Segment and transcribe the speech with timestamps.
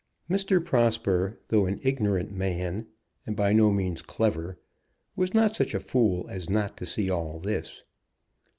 [0.27, 0.59] Mr.
[0.65, 2.87] Prosper, though an ignorant man,
[3.27, 4.57] and by no means clever,
[5.15, 7.83] was not such a fool as not to see all this.